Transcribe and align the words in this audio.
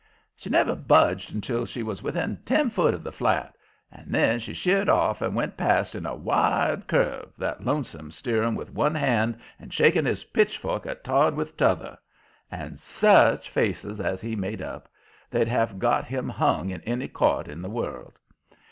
She 0.35 0.49
never 0.49 0.73
budged 0.73 1.31
until 1.31 1.63
she 1.63 1.83
was 1.83 2.01
within 2.01 2.39
ten 2.43 2.71
foot 2.71 2.95
of 2.95 3.03
the 3.03 3.11
flat, 3.11 3.55
and 3.91 4.11
then 4.11 4.39
she 4.39 4.51
sheered 4.51 4.89
off 4.89 5.21
and 5.21 5.35
went 5.35 5.57
past 5.57 5.93
in 5.93 6.07
a 6.07 6.15
wide 6.15 6.87
curve, 6.87 7.29
with 7.37 7.59
Lonesome 7.59 8.09
steering 8.09 8.55
with 8.55 8.73
one 8.73 8.95
hand 8.95 9.37
and 9.59 9.71
shaking 9.71 10.05
his 10.05 10.23
pitchfork 10.23 10.87
at 10.87 11.03
Todd 11.03 11.35
with 11.35 11.55
t'other. 11.55 11.99
And 12.49 12.79
SUCH 12.79 13.47
faces 13.51 13.99
as 13.99 14.21
he 14.21 14.35
made 14.35 14.63
up! 14.63 14.89
They'd 15.29 15.47
have 15.47 15.77
got 15.77 16.05
him 16.05 16.29
hung 16.29 16.71
in 16.71 16.81
any 16.81 17.07
court 17.07 17.47
in 17.47 17.61
the 17.61 17.69
world. 17.69 18.13